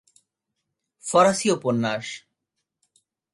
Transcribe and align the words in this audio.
ফরাসি 1.03 1.47
উপন্যাস। 1.51 2.05